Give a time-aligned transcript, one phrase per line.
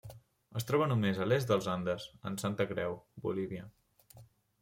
[0.59, 3.67] Es troba només a l'est dels Andes, en Santa Creu, Bolívia.